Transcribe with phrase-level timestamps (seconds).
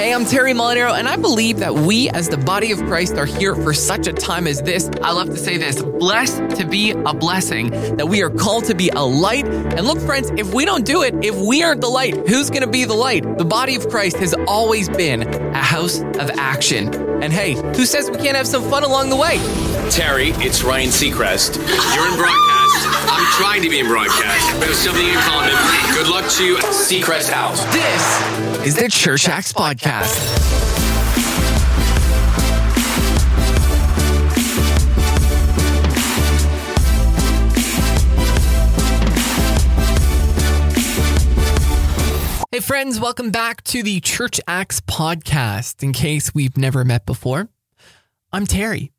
[0.00, 3.26] Hey, I'm Terry Molinaro, and I believe that we, as the body of Christ, are
[3.26, 4.88] here for such a time as this.
[5.02, 8.74] I love to say this blessed to be a blessing, that we are called to
[8.74, 9.46] be a light.
[9.46, 12.62] And look, friends, if we don't do it, if we aren't the light, who's going
[12.62, 13.36] to be the light?
[13.36, 15.22] The body of Christ has always been
[15.54, 16.94] a house of action.
[17.22, 19.36] And hey, who says we can't have some fun along the way?
[19.90, 21.56] Terry, it's Ryan Seacrest.
[21.94, 22.59] You're in broadcast.
[22.72, 24.52] I'm trying to be in broadcast.
[24.60, 25.50] We have something in common.
[25.94, 27.64] Good luck to you, Seacrest House.
[27.72, 30.60] This is the Church Acts Podcast.
[42.52, 45.84] Hey, friends, welcome back to the Church Acts podcast.
[45.84, 47.48] In case we've never met before,
[48.32, 48.90] I'm Terry.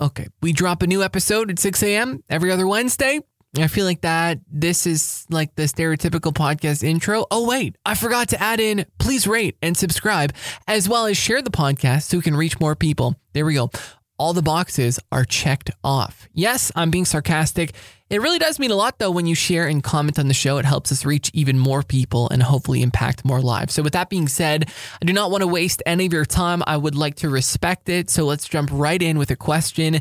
[0.00, 2.22] Okay, we drop a new episode at 6 a.m.
[2.28, 3.20] every other Wednesday.
[3.56, 7.26] I feel like that this is like the stereotypical podcast intro.
[7.30, 10.34] Oh, wait, I forgot to add in please rate and subscribe,
[10.66, 13.16] as well as share the podcast so we can reach more people.
[13.32, 13.70] There we go.
[14.18, 16.28] All the boxes are checked off.
[16.32, 17.72] Yes, I'm being sarcastic.
[18.10, 20.58] It really does mean a lot, though, when you share and comment on the show.
[20.58, 23.74] It helps us reach even more people and hopefully impact more lives.
[23.74, 26.64] So, with that being said, I do not want to waste any of your time.
[26.66, 28.10] I would like to respect it.
[28.10, 30.00] So, let's jump right in with a question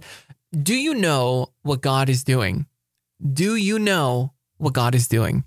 [0.52, 2.66] Do you know what God is doing?
[3.22, 5.44] Do you know what God is doing?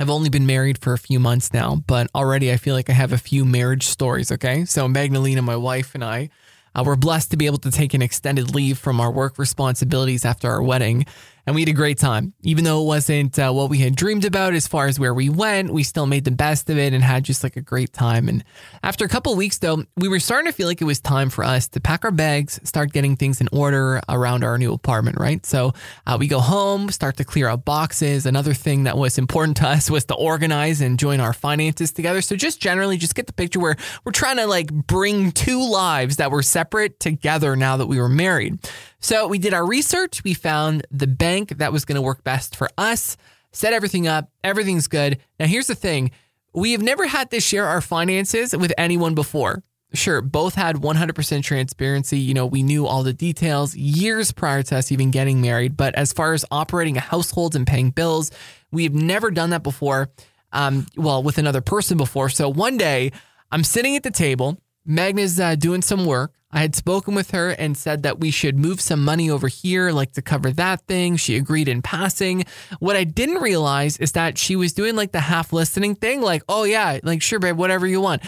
[0.00, 2.92] I've only been married for a few months now, but already I feel like I
[2.92, 4.64] have a few marriage stories, okay?
[4.64, 6.30] So, Magdalena, my wife, and I,
[6.74, 10.24] uh, we're blessed to be able to take an extended leave from our work responsibilities
[10.24, 11.06] after our wedding.
[11.48, 12.34] And we had a great time.
[12.42, 15.30] Even though it wasn't uh, what we had dreamed about as far as where we
[15.30, 18.28] went, we still made the best of it and had just like a great time.
[18.28, 18.44] And
[18.82, 21.42] after a couple weeks, though, we were starting to feel like it was time for
[21.42, 25.46] us to pack our bags, start getting things in order around our new apartment, right?
[25.46, 25.72] So
[26.06, 28.26] uh, we go home, start to clear out boxes.
[28.26, 32.20] Another thing that was important to us was to organize and join our finances together.
[32.20, 36.16] So just generally, just get the picture where we're trying to like bring two lives
[36.16, 38.58] that were separate together now that we were married.
[39.00, 40.24] So we did our research.
[40.24, 43.16] We found the bank that was going to work best for us,
[43.52, 44.30] set everything up.
[44.42, 45.18] Everything's good.
[45.38, 46.10] Now, here's the thing
[46.54, 49.62] we have never had to share our finances with anyone before.
[49.94, 52.18] Sure, both had 100% transparency.
[52.18, 55.76] You know, we knew all the details years prior to us even getting married.
[55.76, 58.30] But as far as operating a household and paying bills,
[58.70, 60.10] we have never done that before.
[60.52, 62.28] Um, well, with another person before.
[62.28, 63.12] So one day,
[63.50, 64.58] I'm sitting at the table.
[64.88, 66.32] Magna's uh, doing some work.
[66.50, 69.92] I had spoken with her and said that we should move some money over here,
[69.92, 71.16] like to cover that thing.
[71.16, 72.46] She agreed in passing.
[72.80, 76.42] What I didn't realize is that she was doing like the half listening thing, like,
[76.48, 78.22] oh, yeah, like, sure, babe, whatever you want,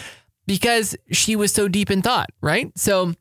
[0.45, 2.71] because she was so deep in thought, right?
[2.77, 3.13] So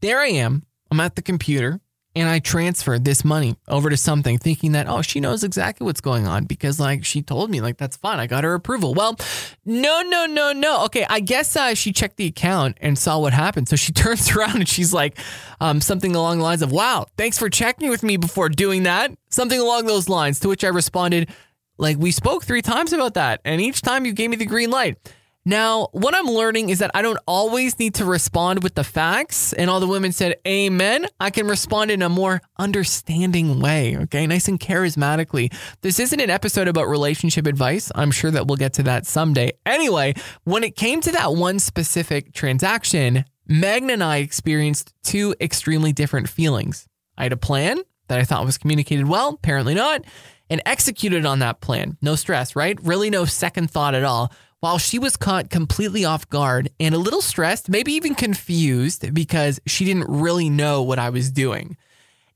[0.00, 0.64] there I am.
[0.92, 1.80] I'm at the computer
[2.18, 6.00] and I transferred this money over to something thinking that, oh, she knows exactly what's
[6.00, 8.18] going on because, like, she told me, like, that's fine.
[8.18, 8.94] I got her approval.
[8.94, 9.16] Well,
[9.64, 10.84] no, no, no, no.
[10.86, 13.68] Okay, I guess uh, she checked the account and saw what happened.
[13.68, 15.18] So she turns around and she's like,
[15.60, 19.12] um, something along the lines of, wow, thanks for checking with me before doing that.
[19.30, 20.40] Something along those lines.
[20.40, 21.30] To which I responded,
[21.78, 23.40] like, we spoke three times about that.
[23.44, 24.96] And each time you gave me the green light.
[25.48, 29.54] Now, what I'm learning is that I don't always need to respond with the facts.
[29.54, 31.06] And all the women said, Amen.
[31.18, 33.96] I can respond in a more understanding way.
[33.96, 34.26] Okay.
[34.26, 35.50] Nice and charismatically.
[35.80, 37.90] This isn't an episode about relationship advice.
[37.94, 39.52] I'm sure that we'll get to that someday.
[39.64, 40.12] Anyway,
[40.44, 46.28] when it came to that one specific transaction, Magna and I experienced two extremely different
[46.28, 46.86] feelings.
[47.16, 47.78] I had a plan
[48.08, 50.04] that I thought was communicated well, apparently not,
[50.50, 51.96] and executed on that plan.
[52.02, 52.78] No stress, right?
[52.82, 54.30] Really no second thought at all
[54.60, 59.60] while she was caught completely off guard and a little stressed, maybe even confused because
[59.66, 61.76] she didn't really know what I was doing.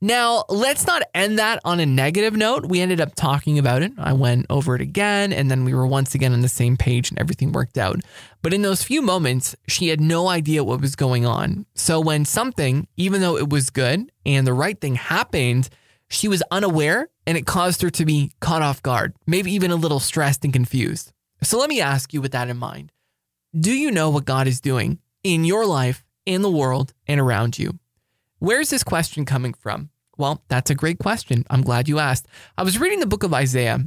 [0.04, 2.66] Now, let's not end that on a negative note.
[2.66, 3.92] We ended up talking about it.
[3.98, 7.10] I went over it again, and then we were once again on the same page
[7.10, 8.00] and everything worked out.
[8.42, 11.66] But in those few moments, she had no idea what was going on.
[11.76, 15.68] So when something, even though it was good and the right thing happened,
[16.08, 19.76] she was unaware and it caused her to be caught off guard, maybe even a
[19.76, 21.12] little stressed and confused.
[21.42, 22.92] So let me ask you with that in mind
[23.58, 27.58] Do you know what God is doing in your life, in the world, and around
[27.58, 27.78] you?
[28.38, 29.90] Where's this question coming from?
[30.18, 31.44] Well, that's a great question.
[31.48, 32.26] I'm glad you asked.
[32.56, 33.80] I was reading the book of Isaiah,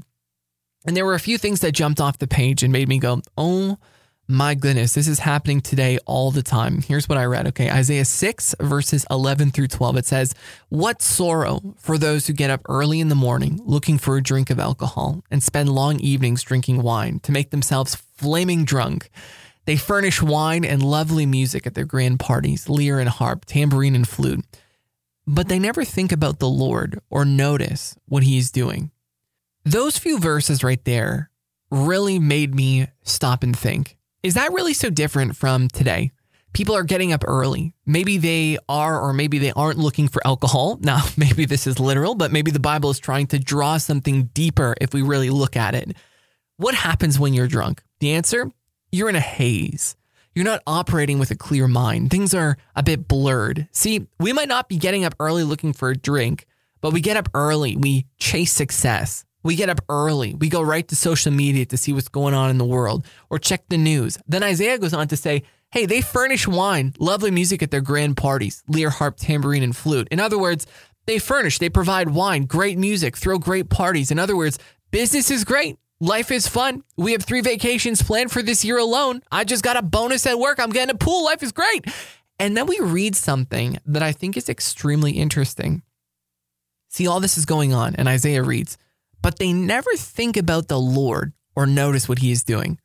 [0.85, 3.21] and there were a few things that jumped off the page and made me go,
[3.37, 3.77] oh
[4.27, 6.81] my goodness, this is happening today all the time.
[6.81, 7.47] Here's what I read.
[7.47, 9.97] Okay, Isaiah 6, verses 11 through 12.
[9.97, 10.33] It says,
[10.69, 14.49] What sorrow for those who get up early in the morning looking for a drink
[14.49, 19.09] of alcohol and spend long evenings drinking wine to make themselves flaming drunk.
[19.65, 24.07] They furnish wine and lovely music at their grand parties, lyre and harp, tambourine and
[24.07, 24.43] flute.
[25.27, 28.91] But they never think about the Lord or notice what he is doing.
[29.63, 31.29] Those few verses right there
[31.69, 36.11] really made me stop and think is that really so different from today?
[36.51, 37.75] People are getting up early.
[37.85, 40.79] Maybe they are, or maybe they aren't looking for alcohol.
[40.81, 44.73] Now, maybe this is literal, but maybe the Bible is trying to draw something deeper
[44.81, 45.95] if we really look at it.
[46.57, 47.83] What happens when you're drunk?
[47.99, 48.51] The answer
[48.91, 49.95] you're in a haze.
[50.33, 52.09] You're not operating with a clear mind.
[52.09, 53.67] Things are a bit blurred.
[53.73, 56.47] See, we might not be getting up early looking for a drink,
[56.81, 57.77] but we get up early.
[57.77, 59.23] We chase success.
[59.45, 60.33] We get up early.
[60.33, 63.37] We go right to social media to see what's going on in the world or
[63.37, 64.17] check the news.
[64.27, 68.17] Then Isaiah goes on to say, hey, they furnish wine, lovely music at their grand
[68.17, 70.07] parties, lyre, harp, tambourine, and flute.
[70.09, 70.65] In other words,
[71.05, 74.09] they furnish, they provide wine, great music, throw great parties.
[74.09, 74.57] In other words,
[74.89, 75.77] business is great.
[75.99, 76.83] Life is fun.
[76.97, 79.21] We have three vacations planned for this year alone.
[79.31, 80.59] I just got a bonus at work.
[80.59, 81.23] I'm getting a pool.
[81.23, 81.85] Life is great.
[82.39, 85.83] And then we read something that I think is extremely interesting.
[86.89, 88.79] See, all this is going on, and Isaiah reads,
[89.25, 92.77] but they never think about the Lord or notice what he is doing.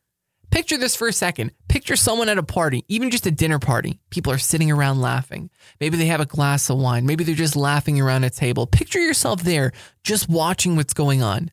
[0.49, 1.51] Picture this for a second.
[1.67, 3.99] Picture someone at a party, even just a dinner party.
[4.09, 5.51] People are sitting around laughing.
[5.79, 7.05] Maybe they have a glass of wine.
[7.05, 8.65] Maybe they're just laughing around a table.
[8.65, 9.71] Picture yourself there,
[10.03, 11.51] just watching what's going on.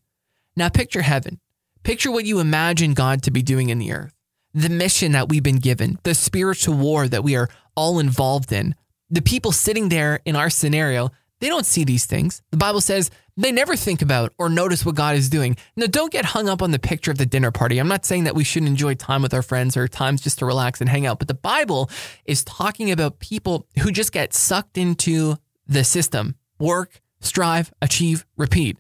[0.56, 1.38] Now, picture heaven.
[1.82, 4.14] Picture what you imagine God to be doing in the earth,
[4.55, 8.75] the mission that we've been given, the spiritual war that we are all involved in.
[9.11, 12.43] The people sitting there in our scenario, they don't see these things.
[12.50, 15.56] The Bible says they never think about or notice what God is doing.
[15.76, 17.79] Now, don't get hung up on the picture of the dinner party.
[17.79, 20.46] I'm not saying that we shouldn't enjoy time with our friends or times just to
[20.46, 21.88] relax and hang out, but the Bible
[22.25, 25.37] is talking about people who just get sucked into
[25.67, 28.79] the system work, strive, achieve, repeat.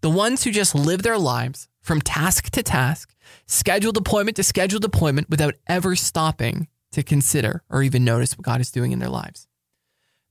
[0.00, 3.12] The ones who just live their lives from task to task,
[3.46, 8.60] scheduled appointment to scheduled appointment without ever stopping to consider or even notice what God
[8.60, 9.48] is doing in their lives.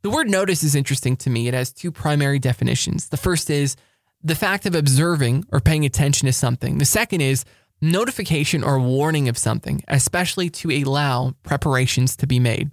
[0.06, 1.48] The word notice is interesting to me.
[1.48, 3.10] It has two primary definitions.
[3.10, 3.75] The first is
[4.24, 6.78] the fact of observing or paying attention to something.
[6.78, 7.44] The second is
[7.81, 12.69] notification or warning of something, especially to allow preparations to be made.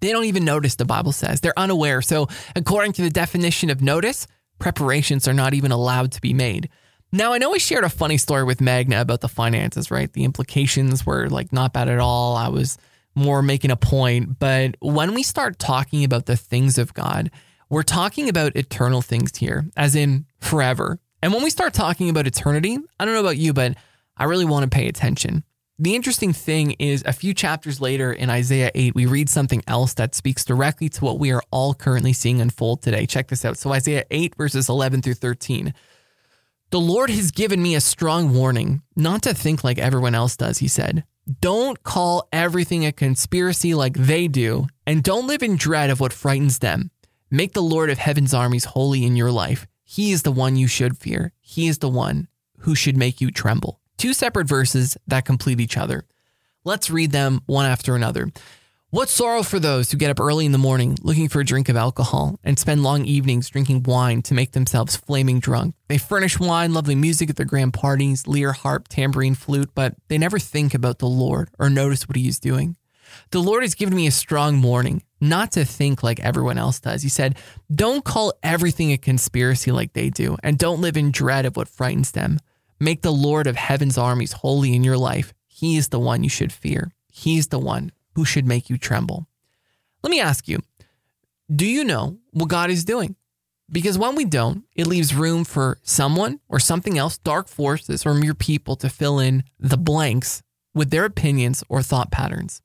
[0.00, 1.40] They don't even notice, the Bible says.
[1.40, 2.02] They're unaware.
[2.02, 4.26] So, according to the definition of notice,
[4.58, 6.68] preparations are not even allowed to be made.
[7.12, 10.12] Now, I know we shared a funny story with Magna about the finances, right?
[10.12, 12.36] The implications were like not bad at all.
[12.36, 12.76] I was
[13.14, 14.38] more making a point.
[14.38, 17.30] But when we start talking about the things of God,
[17.68, 20.98] we're talking about eternal things here, as in forever.
[21.22, 23.76] And when we start talking about eternity, I don't know about you, but
[24.16, 25.44] I really want to pay attention.
[25.78, 29.94] The interesting thing is, a few chapters later in Isaiah 8, we read something else
[29.94, 33.06] that speaks directly to what we are all currently seeing unfold today.
[33.06, 33.56] Check this out.
[33.56, 35.72] So, Isaiah 8, verses 11 through 13.
[36.70, 40.58] The Lord has given me a strong warning not to think like everyone else does,
[40.58, 41.04] he said.
[41.40, 46.12] Don't call everything a conspiracy like they do, and don't live in dread of what
[46.12, 46.90] frightens them.
[47.30, 49.66] Make the Lord of heaven's armies holy in your life.
[49.84, 51.32] He is the one you should fear.
[51.40, 52.28] He is the one
[52.60, 53.80] who should make you tremble.
[53.96, 56.06] Two separate verses that complete each other.
[56.64, 58.30] Let's read them one after another.
[58.92, 61.68] What sorrow for those who get up early in the morning looking for a drink
[61.68, 65.76] of alcohol and spend long evenings drinking wine to make themselves flaming drunk.
[65.86, 70.18] They furnish wine, lovely music at their grand parties, lyre, harp, tambourine, flute, but they
[70.18, 72.74] never think about the Lord or notice what he is doing.
[73.30, 77.02] The Lord has given me a strong warning not to think like everyone else does.
[77.04, 77.38] He said,
[77.72, 81.68] Don't call everything a conspiracy like they do, and don't live in dread of what
[81.68, 82.40] frightens them.
[82.80, 85.32] Make the Lord of heaven's armies holy in your life.
[85.46, 86.90] He is the one you should fear.
[87.12, 89.26] He's the one who should make you tremble.
[90.02, 90.58] Let me ask you
[91.54, 93.16] do you know what God is doing?
[93.72, 98.12] Because when we don't, it leaves room for someone or something else, dark forces or
[98.12, 100.42] mere people to fill in the blanks
[100.74, 102.60] with their opinions or thought patterns.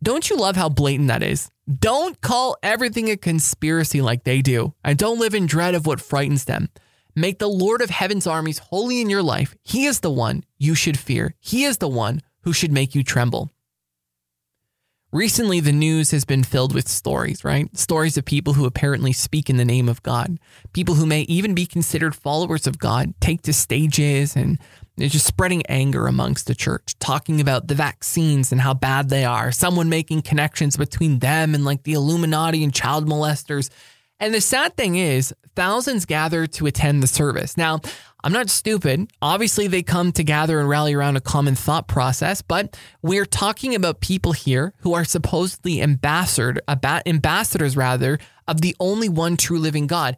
[0.00, 1.50] Don't you love how blatant that is?
[1.68, 6.00] Don't call everything a conspiracy like they do, and don't live in dread of what
[6.00, 6.68] frightens them.
[7.16, 9.56] Make the Lord of heaven's armies holy in your life.
[9.64, 11.34] He is the one you should fear.
[11.40, 13.50] He is the one who should make you tremble.
[15.10, 17.74] Recently, the news has been filled with stories, right?
[17.74, 20.38] Stories of people who apparently speak in the name of God,
[20.74, 24.58] people who may even be considered followers of God, take to stages and
[24.98, 29.50] just spreading anger amongst the church, talking about the vaccines and how bad they are,
[29.50, 33.70] someone making connections between them and like the Illuminati and child molesters.
[34.20, 37.56] And the sad thing is, thousands gather to attend the service.
[37.56, 37.80] Now,
[38.24, 39.10] I'm not stupid.
[39.22, 43.74] Obviously, they come to gather and rally around a common thought process, but we're talking
[43.74, 46.60] about people here who are supposedly ambassador,
[47.06, 50.16] ambassadors rather, of the only one true living God.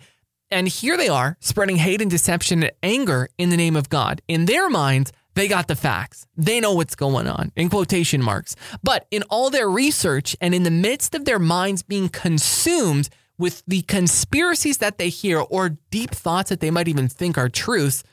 [0.51, 4.23] And here they are spreading hate and deception and anger in the name of God.
[4.27, 6.27] In their minds, they got the facts.
[6.37, 8.57] They know what's going on, in quotation marks.
[8.83, 13.63] But in all their research and in the midst of their minds being consumed with
[13.67, 18.05] the conspiracies that they hear or deep thoughts that they might even think are truths,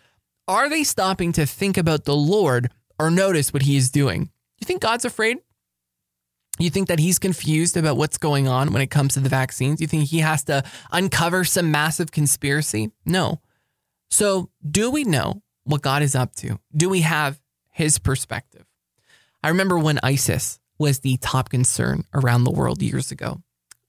[0.48, 4.32] are they stopping to think about the Lord or notice what he is doing?
[4.60, 5.40] You think God's afraid?
[6.60, 9.82] You think that he's confused about what's going on when it comes to the vaccines?
[9.82, 12.92] You think he has to uncover some massive conspiracy?
[13.06, 13.42] No.
[14.10, 16.58] So, do we know what God is up to?
[16.76, 18.66] Do we have his perspective?
[19.44, 23.42] I remember when ISIS was the top concern around the world years ago,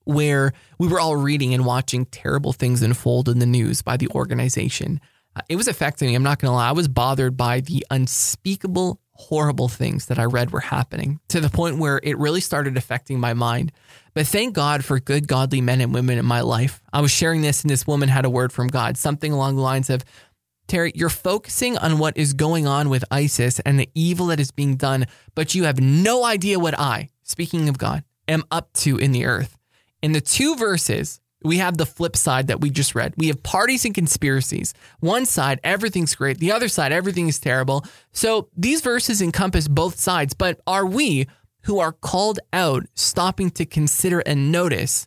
[0.08, 4.08] where we were all reading and watching terrible things unfold in the news by the
[4.08, 5.00] organization.
[5.36, 6.14] Uh, it was affecting me.
[6.14, 6.70] I'm not going to lie.
[6.70, 11.50] I was bothered by the unspeakable horrible things that I read were happening to the
[11.50, 13.70] point where it really started affecting my mind.
[14.14, 16.80] But thank God for good, godly men and women in my life.
[16.90, 19.62] I was sharing this, and this woman had a word from God, something along the
[19.62, 20.04] lines of,
[20.68, 24.52] Terry, you're focusing on what is going on with ISIS and the evil that is
[24.52, 28.96] being done, but you have no idea what I, speaking of God, am up to
[28.96, 29.57] in the earth.
[30.02, 33.14] In the two verses we have the flip side that we just read.
[33.16, 34.74] We have parties and conspiracies.
[35.00, 36.38] One side, everything's great.
[36.38, 37.84] The other side, everything is terrible.
[38.12, 41.26] So these verses encompass both sides, but are we
[41.62, 45.06] who are called out stopping to consider and notice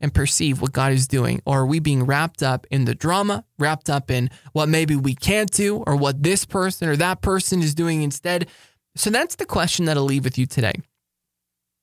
[0.00, 1.40] and perceive what God is doing?
[1.44, 5.14] Or are we being wrapped up in the drama, wrapped up in what maybe we
[5.14, 8.48] can't do or what this person or that person is doing instead?
[8.96, 10.74] So that's the question that I'll leave with you today.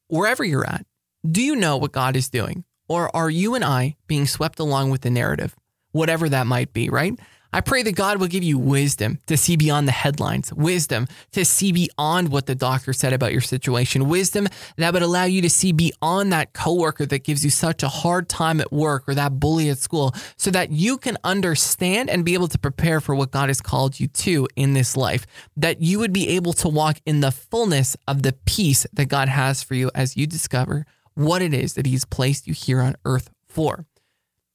[0.08, 0.86] Wherever you're at,
[1.30, 2.64] do you know what God is doing?
[2.88, 5.56] Or are you and I being swept along with the narrative,
[5.92, 7.18] whatever that might be, right?
[7.54, 11.46] I pray that God will give you wisdom to see beyond the headlines, wisdom to
[11.46, 15.50] see beyond what the doctor said about your situation, wisdom that would allow you to
[15.50, 19.40] see beyond that coworker that gives you such a hard time at work or that
[19.40, 23.32] bully at school, so that you can understand and be able to prepare for what
[23.32, 26.98] God has called you to in this life, that you would be able to walk
[27.06, 30.86] in the fullness of the peace that God has for you as you discover
[31.18, 33.86] what it is that He's placed you here on earth for.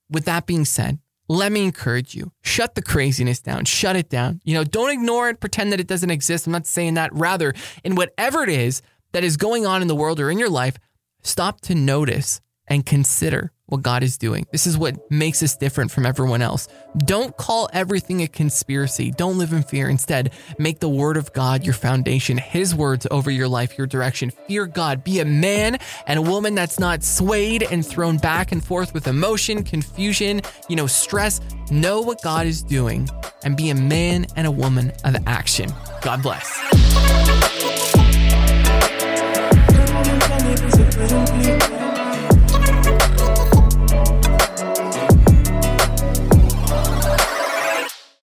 [0.09, 4.41] With that being said, let me encourage you shut the craziness down, shut it down.
[4.45, 6.47] You know, don't ignore it, pretend that it doesn't exist.
[6.47, 7.13] I'm not saying that.
[7.13, 7.55] Rather,
[7.85, 10.77] in whatever it is that is going on in the world or in your life,
[11.23, 14.47] stop to notice and consider what God is doing.
[14.53, 16.69] This is what makes us different from everyone else.
[16.99, 19.11] Don't call everything a conspiracy.
[19.11, 19.89] Don't live in fear.
[19.89, 24.31] Instead, make the word of God your foundation, his words over your life, your direction.
[24.31, 25.05] Fear God.
[25.05, 29.07] Be a man and a woman that's not swayed and thrown back and forth with
[29.07, 31.41] emotion, confusion, you know, stress.
[31.71, 33.09] Know what God is doing
[33.45, 35.73] and be a man and a woman of action.
[36.03, 37.62] God bless.